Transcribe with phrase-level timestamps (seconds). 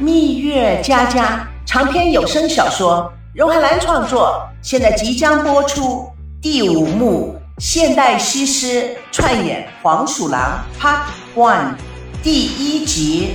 [0.00, 6.10] 蜜月佳佳长篇有声小说，荣海兰创作，现在即将播出
[6.42, 7.40] 第五幕。
[7.58, 11.04] 现代西施串演黄鼠狼 Part
[11.36, 11.76] One
[12.24, 13.34] 第一集，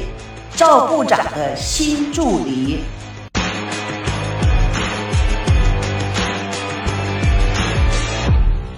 [0.58, 2.80] 赵部长的新助理。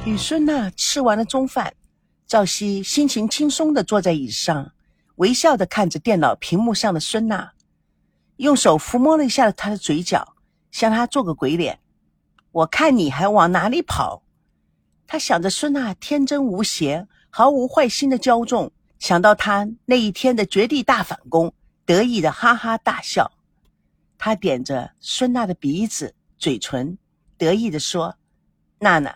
[0.05, 1.73] 与孙娜吃完了中饭，
[2.27, 4.71] 赵熙心情轻松的坐在椅子上，
[5.16, 7.50] 微笑的看着电脑屏幕上的孙娜。
[8.42, 10.36] 用手抚摸了一下他的嘴角，
[10.72, 11.80] 向他做个鬼脸。
[12.52, 14.23] 我看你还往哪里跑？
[15.05, 21.54] 他想着孙娜天真无邪、毫无坏心的骄纵，想到他那一天的绝地大反攻，
[21.85, 23.32] 得意的哈哈大笑。
[24.18, 26.98] 他点着孙娜的鼻子、嘴唇，
[27.38, 28.16] 得意的说
[28.80, 29.16] ：“娜娜，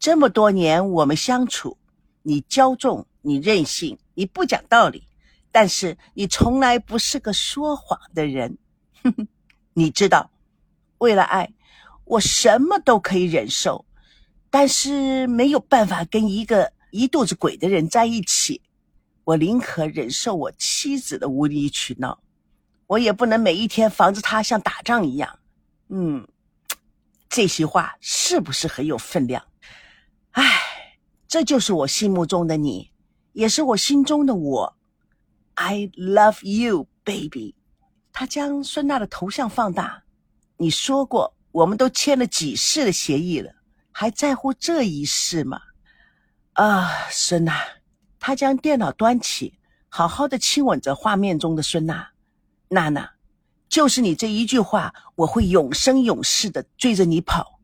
[0.00, 1.78] 这么多年我们相处，
[2.22, 5.06] 你骄纵，你任性，你不讲道理。”
[5.56, 8.58] 但是你从来不是个说谎的人，
[9.02, 9.26] 哼哼，
[9.72, 10.30] 你知道，
[10.98, 11.50] 为了爱，
[12.04, 13.86] 我什么都可以忍受，
[14.50, 18.60] 但是没有办法跟一个一肚子鬼的人在一起。
[19.24, 22.18] 我宁可忍受我妻子的无理取闹，
[22.86, 25.38] 我也不能每一天防着他像打仗一样。
[25.88, 26.28] 嗯，
[27.30, 29.42] 这些话是不是很有分量？
[30.32, 30.44] 唉，
[31.26, 32.90] 这就是我心目中的你，
[33.32, 34.76] 也是我心中的我。
[35.56, 37.54] I love you, baby。
[38.12, 40.04] 他将孙娜的头像放大。
[40.56, 43.52] 你说过，我们都签了几世的协议了，
[43.90, 45.60] 还在乎这一世吗？
[46.52, 47.60] 啊，孙娜。
[48.18, 52.08] 他将电脑端起，好好的亲吻着画面中的孙娜。
[52.68, 53.12] 娜娜，
[53.68, 57.60] 就是你这一句话，我会永生永世的追着你跑。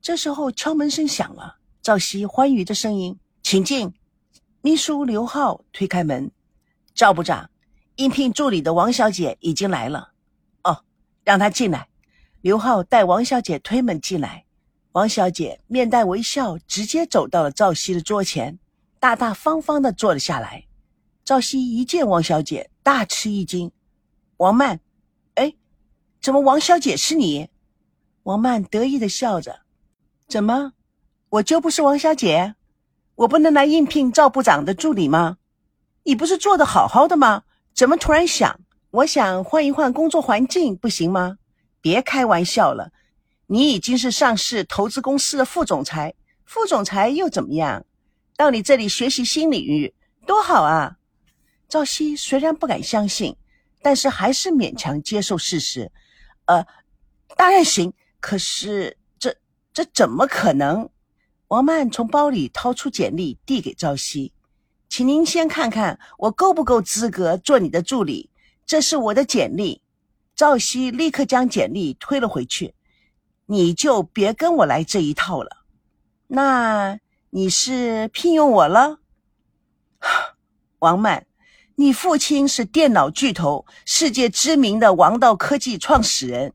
[0.00, 3.92] 这时候敲门声响了，赵熙欢愉的声音：“请进。”
[4.62, 6.30] 秘书刘浩推开门。
[6.98, 7.48] 赵部长，
[7.94, 10.14] 应聘助理的王小姐已经来了。
[10.64, 10.82] 哦，
[11.22, 11.86] 让她进来。
[12.40, 14.46] 刘浩带王小姐推门进来。
[14.90, 18.58] 王小姐面带微笑，直接走到了赵熙的桌前，
[18.98, 20.64] 大大方方的坐了下来。
[21.24, 23.70] 赵熙一见王小姐，大吃一惊
[24.38, 24.80] ：“王曼，
[25.34, 25.54] 哎，
[26.20, 27.48] 怎么王小姐是你？”
[28.24, 29.60] 王曼得意的笑着
[30.26, 30.72] ：“怎么，
[31.28, 32.56] 我就不是王小姐？
[33.14, 35.38] 我不能来应聘赵部长的助理吗？”
[36.04, 37.42] 你不是做的好好的吗？
[37.74, 38.60] 怎么突然想？
[38.90, 41.36] 我想换一换工作环境，不行吗？
[41.80, 42.90] 别开玩笑了，
[43.46, 46.14] 你已经是上市投资公司的副总裁，
[46.44, 47.84] 副总裁又怎么样？
[48.36, 49.94] 到你这里学习新领域，
[50.26, 50.96] 多好啊！
[51.68, 53.36] 赵熙虽然不敢相信，
[53.82, 55.92] 但是还是勉强接受事实。
[56.46, 56.66] 呃，
[57.36, 59.36] 当然行，可是这
[59.74, 60.88] 这怎么可能？
[61.48, 64.32] 王曼从包里掏出简历，递给赵熙。
[64.88, 68.30] 请您先看看我够不够资格做你的助理。
[68.66, 69.82] 这是我的简历。
[70.34, 72.74] 赵熙立刻将简历推了回去。
[73.46, 75.64] 你就别跟我来这一套了。
[76.26, 76.98] 那
[77.30, 78.98] 你是聘用我了？
[80.80, 81.26] 王曼，
[81.76, 86.52] 你父亲是电脑巨头、世界知名的王道科技创始人。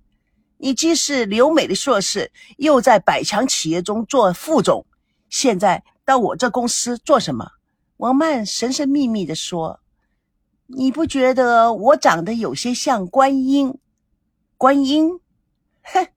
[0.57, 4.85] 你既是留美的硕士，又在百强企业中做副总，
[5.29, 7.51] 现在到我这公司做什么？
[7.97, 9.79] 王曼神神秘秘地说
[10.65, 13.77] ：“你不觉得我长得有些像观音？
[14.57, 15.19] 观音？
[15.83, 16.07] 哼，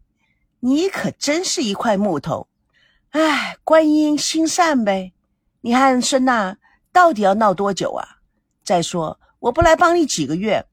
[0.60, 2.48] 你可真是一块木头！
[3.10, 5.12] 哎，观音心善呗。
[5.60, 6.56] 你和孙娜
[6.92, 8.20] 到底要闹多久啊？
[8.64, 10.66] 再说，我不来帮你几个月，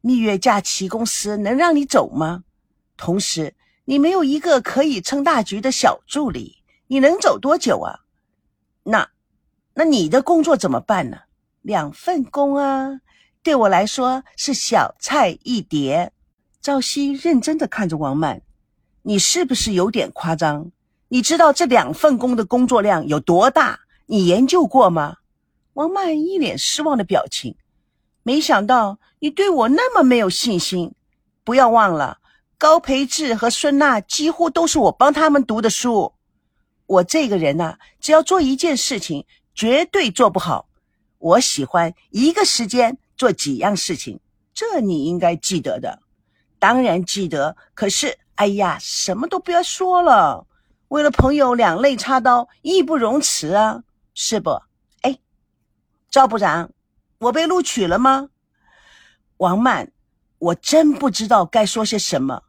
[0.00, 2.44] 蜜月假期公司能让你走吗？
[2.96, 3.54] 同时，
[3.84, 8.00] 你没有一个可以撑大局的小助理，你能走多久啊？
[8.82, 9.08] 那……”
[9.78, 11.18] 那你的工作怎么办呢？
[11.62, 13.00] 两份工啊，
[13.44, 16.10] 对我来说是小菜一碟。
[16.60, 18.42] 赵熙认真的看着王曼，
[19.02, 20.72] 你是不是有点夸张？
[21.06, 23.78] 你知道这两份工的工作量有多大？
[24.06, 25.18] 你研究过吗？
[25.74, 27.54] 王曼一脸失望的表情。
[28.24, 30.92] 没想到你对我那么没有信心。
[31.44, 32.18] 不要忘了，
[32.58, 36.14] 高培志和孙娜几乎都是我帮他们读的书。
[36.86, 39.24] 我这个人呐，只要做一件事情。
[39.58, 40.68] 绝对做不好。
[41.18, 44.20] 我喜欢一个时间做几样事情，
[44.54, 46.00] 这你应该记得的。
[46.60, 47.56] 当然记得。
[47.74, 50.46] 可是，哎呀，什么都不要说了。
[50.86, 53.82] 为了朋友，两肋插刀，义不容辞啊，
[54.14, 54.62] 是不？
[55.00, 55.18] 哎，
[56.08, 56.70] 赵部长，
[57.18, 58.28] 我被录取了吗？
[59.38, 59.90] 王曼，
[60.38, 62.44] 我真不知道该说些什么。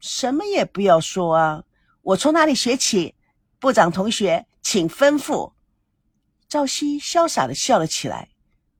[0.00, 1.62] 什么也不要说啊。
[2.02, 3.14] 我从哪里学起？
[3.60, 5.52] 部长同学，请吩咐。
[6.48, 8.30] 赵熙潇洒的笑了起来，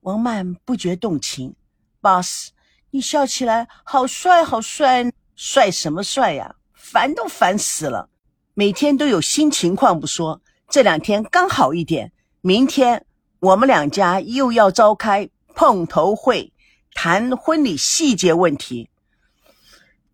[0.01, 1.55] 王曼不觉动情。
[2.01, 2.49] Boss，
[2.89, 6.55] 你笑起来好帅，好帅，帅什么帅呀？
[6.73, 8.09] 烦都烦死了，
[8.55, 12.11] 每天都有新情况不说，这两天刚好一点，
[12.41, 13.05] 明天
[13.39, 16.51] 我们两家又要召开碰头会，
[16.95, 18.89] 谈婚礼细节问题。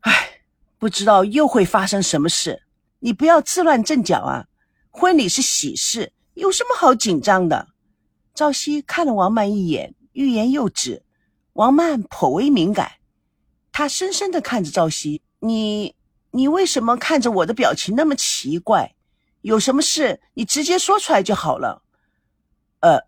[0.02, 0.42] 唉，
[0.78, 2.63] 不知道又会发生什么事，
[3.00, 4.48] 你不要自乱阵脚啊！
[4.92, 7.70] 婚礼是喜事，有什么好紧张的？
[8.34, 11.04] 赵熙看了王曼一眼，欲言又止。
[11.54, 12.92] 王曼颇为敏感，
[13.72, 15.96] 她深深的看着赵熙：“你，
[16.32, 18.96] 你为什么看着我的表情那么奇怪？
[19.40, 21.82] 有什么事你直接说出来就好了。
[22.81, 23.00] ”“呃，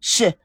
[0.00, 0.38] 是，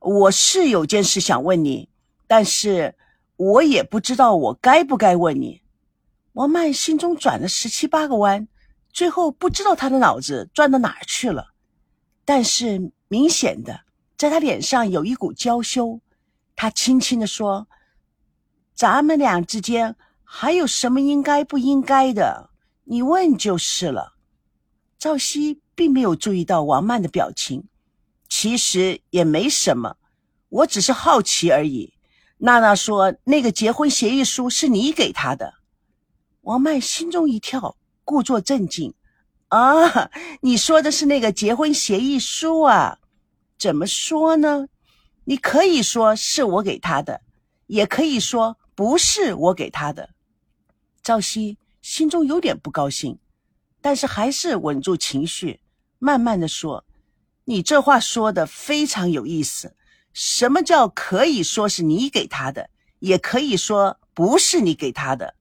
[0.00, 1.88] 我是有件事想问你，
[2.28, 2.94] 但是
[3.36, 5.62] 我也不知道我该不该问你。”
[6.34, 8.46] 王曼心中转了十七八个弯，
[8.92, 11.48] 最后不知道她的脑子转到哪儿去了，
[12.32, 13.80] 但是明显的，
[14.16, 16.00] 在他脸上有一股娇羞。
[16.54, 17.66] 他轻轻地说
[18.72, 22.50] ：“咱们俩之间还有什么应该不应该的？
[22.84, 24.14] 你问就是了。”
[24.96, 27.64] 赵熙并没有注意到王曼的表情，
[28.28, 29.96] 其实也没什么，
[30.50, 31.94] 我只是好奇而已。
[32.38, 35.54] 娜娜说那个结婚协议书是你给她的，
[36.42, 38.94] 王曼心中一跳，故作镇静
[39.50, 40.10] ：“啊，
[40.40, 42.98] 你说的是那个结婚协议书啊？
[43.56, 44.66] 怎么说呢？”
[45.24, 47.20] 你可以说是我给他的，
[47.66, 50.10] 也可以说不是我给他的。
[51.02, 53.18] 赵熙心中有点不高兴，
[53.80, 55.60] 但是还是稳住情绪，
[56.00, 56.84] 慢慢的说
[57.44, 59.76] ：“你这话说的非常有意思。
[60.12, 65.34] 什么叫可以说是你给他的，也可以说不是你给他的？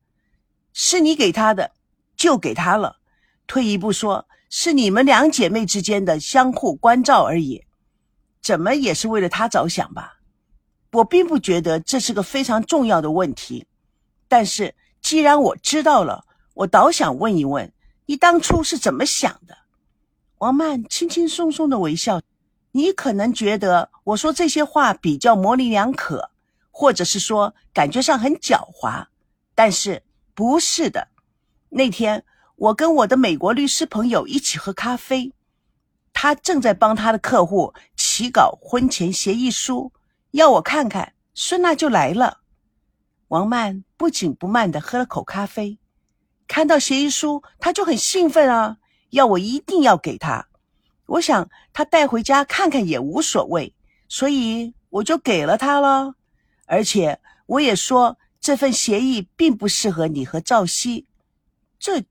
[0.71, 1.71] 是你给他的，
[2.15, 2.99] 就给他了。
[3.50, 7.66] 退一步说，是你们两姐妹之间的相互关照而已。”
[8.42, 10.19] 怎么也是为了他着想吧？
[10.94, 13.68] 我并不觉得这是个非常重要的问题，
[14.28, 17.72] 但是既然我知道了，我倒想问一问
[18.06, 19.57] 你当初是怎么想的。
[20.38, 22.22] 王曼轻轻松松的微笑，
[22.72, 26.31] 你可能觉得我说这些话比较模棱两可，
[26.72, 29.06] 或者是说感觉上很狡猾，
[29.54, 30.02] 但是
[30.34, 31.10] 不是的。
[31.68, 32.24] 那天
[32.59, 35.33] 我跟我的美国律师朋友一起喝咖啡。
[36.11, 39.94] 他正在帮他的客户起稿婚前协议书，
[40.31, 41.13] 要我看看。
[41.33, 42.41] 孙娜就来了。
[43.29, 45.79] 王曼不紧不慢地喝了口咖啡，
[46.50, 48.77] 看到协议书，他就很兴奋啊，
[49.11, 50.50] 要我一定要给他。
[51.06, 53.73] 我想他带回家看看也无所谓，
[54.09, 56.15] 所以我就给了他了。
[56.65, 61.07] 而且我也说这份协议并不适合你和赵熙，
[61.79, 62.03] 这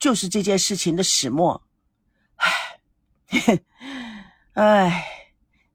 [0.00, 1.62] 就是这件事情的始末。
[2.34, 2.50] 唉。
[4.54, 5.06] 哎，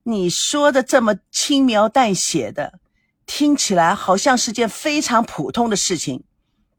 [0.04, 2.80] 你说的这么轻描淡写的，
[3.26, 6.26] 听起来好像是件非常普通的事情，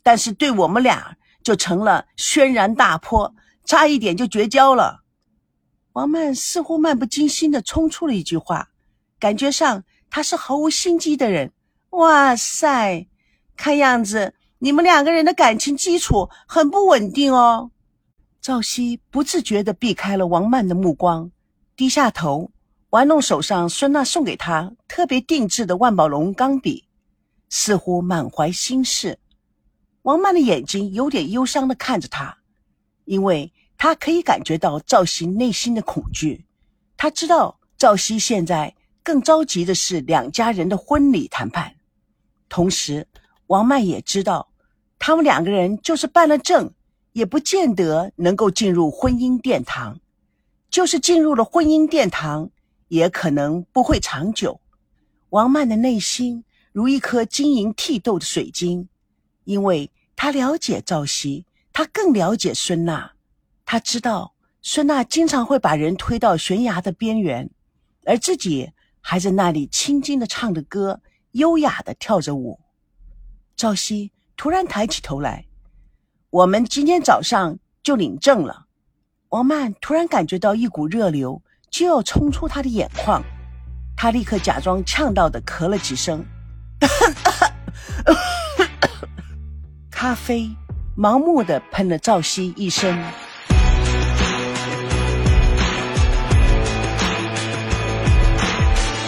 [0.02, 3.34] 但是对我们俩就成了轩然大波，
[3.64, 5.02] 差一点就绝交了。
[5.94, 8.68] 王曼似乎漫不经心的冲出了一句话，
[9.18, 11.54] 感觉上他是毫无心机的人。
[11.90, 13.08] 哇塞，
[13.56, 14.34] 看样子
[14.66, 17.70] 你们两个人的感情基础很不稳定哦。
[18.40, 21.30] 赵熙不自觉地避开了王曼的目光，
[21.76, 22.50] 低下头
[22.90, 26.88] 玩弄手上孙娜送给他特别定制的万宝龙钢笔，
[27.48, 29.20] 似乎满怀心事。
[30.02, 32.36] 王曼的眼睛有点忧伤地看着他，
[33.04, 36.44] 因为他可以感觉到赵熙内心的恐惧。
[36.96, 41.72] 他知道赵熙现在更着急的是两家人的婚礼谈判，
[42.48, 43.06] 同时
[43.46, 44.48] 王曼也知道，
[45.06, 46.74] 他们两个人就是办了证。
[47.12, 50.00] 也不见得能够进入婚姻殿堂，
[50.68, 52.50] 就是进入了婚姻殿堂，
[52.88, 54.60] 也可能不会长久。
[55.30, 58.88] 王曼的内心如一颗晶莹剔透的水晶，
[59.44, 63.12] 因为她了解赵熙，她更了解孙娜，
[63.64, 67.48] 她知道孙娜经常会把人推到悬崖的边缘，
[68.04, 72.58] 而自己还在那里轻轻的唱着歌，优雅的跳着舞。
[73.56, 75.46] 赵熙突然抬起头来。
[76.30, 78.66] 我们今天早上就领证了。
[79.30, 81.40] 王曼突然感觉到一股热流
[81.70, 83.22] 就要冲出她的眼眶，
[83.96, 86.24] 她立刻假装呛到的咳了几声，
[89.90, 90.50] 咖啡
[90.96, 92.96] 盲目的喷了赵熙一身。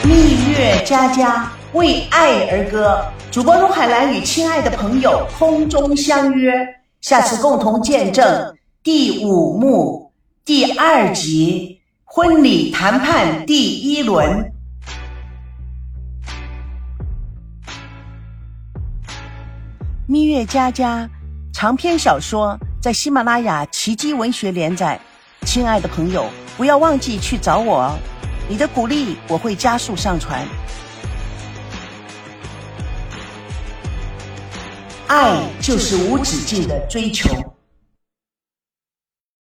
[0.04, 6.51] 蜜月佳佳为爱而歌，主播陆海兰与亲爱的朋友空中相约。
[7.03, 10.11] 下次共同见证第五幕
[10.47, 14.51] 第二集婚礼谈判第一轮。
[20.07, 21.07] 蜜月佳佳
[21.53, 24.99] 长篇小说在喜马拉雅奇迹文学连载。
[25.45, 26.25] 亲爱的朋友，
[26.57, 27.99] 不要忘记去找我哦！
[28.49, 30.43] 你的鼓励我会加速上传。
[35.09, 37.58] 爱就是无止境的追求。